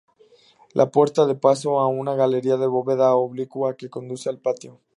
La 0.73 0.89
puerta 0.89 1.27
da 1.27 1.37
paso 1.45 1.77
a 1.79 1.85
una 1.85 2.15
galería 2.15 2.57
de 2.59 2.65
bóveda 2.75 3.07
oblicua, 3.27 3.77
que 3.77 3.91
conduce 3.95 4.29
al 4.29 4.39
patio. 4.39 4.79